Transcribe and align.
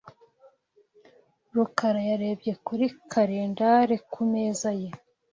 rukara 1.55 2.01
yarebye 2.09 2.51
kuri 2.65 2.85
kalendari 3.11 3.95
ku 4.11 4.21
meza 4.31 4.69
ye. 4.81 4.89